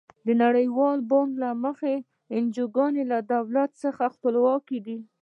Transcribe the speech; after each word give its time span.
د 0.25 0.27
نړیوال 0.43 0.97
بانک 1.09 1.31
له 1.43 1.49
مخې 1.63 1.95
انجوګانې 2.35 3.03
له 3.11 3.19
دولت 3.33 3.69
څخه 3.83 4.03
خپلواکې 4.15 4.79
دي. 4.85 4.97